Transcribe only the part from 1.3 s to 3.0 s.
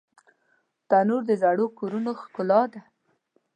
زړو کورونو ښکلا ده